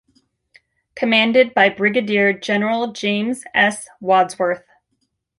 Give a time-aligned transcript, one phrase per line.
[0.95, 3.87] Commanded by Brigadier General James S.
[3.99, 4.63] Wadsworth.